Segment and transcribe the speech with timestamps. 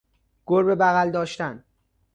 [0.45, 1.63] گربه بغل داشتن